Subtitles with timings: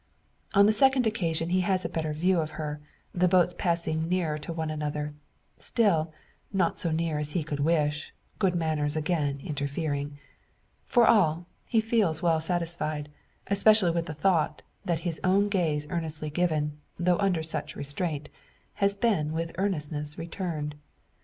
[0.55, 2.81] On the second occasion he has a better view of her,
[3.13, 5.13] the boats passing nearer to one another;
[5.59, 6.11] still,
[6.51, 10.17] not so near as he could wish, good manners again interfering.
[10.87, 13.09] For all, he feels well satisfied
[13.45, 18.27] especially with the thought, that his own gaze earnestly given, though under such restraint,
[18.81, 20.73] has been with earnestness returned.